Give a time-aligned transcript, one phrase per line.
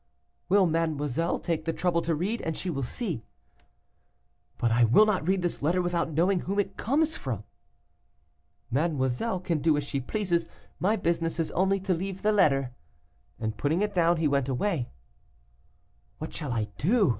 [0.49, 3.21] 'Will mademoiselle take the trouble to read, and she will see.'
[4.57, 7.43] 'But I will not read this letter without knowing whom it comes from.'
[8.71, 10.47] 'Mademoiselle can do as she pleases;
[10.79, 12.73] my business is only to leave the letter,'
[13.39, 14.91] and putting it down, he went away.
[16.17, 17.09] 'What shall I do?